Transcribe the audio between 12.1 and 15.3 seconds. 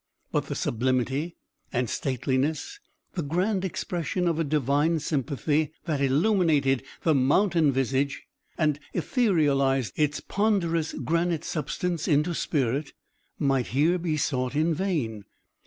spirit, might here be sought in vain.